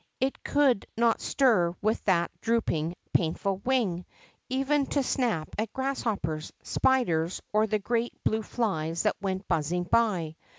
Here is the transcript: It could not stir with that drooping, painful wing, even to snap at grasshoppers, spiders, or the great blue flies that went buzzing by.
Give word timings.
It 0.19 0.43
could 0.43 0.87
not 0.97 1.21
stir 1.21 1.75
with 1.79 2.03
that 2.05 2.31
drooping, 2.41 2.95
painful 3.13 3.57
wing, 3.57 4.07
even 4.49 4.87
to 4.87 5.03
snap 5.03 5.49
at 5.59 5.71
grasshoppers, 5.73 6.51
spiders, 6.63 7.39
or 7.53 7.67
the 7.67 7.77
great 7.77 8.15
blue 8.23 8.41
flies 8.41 9.03
that 9.03 9.21
went 9.21 9.47
buzzing 9.47 9.83
by. 9.83 10.37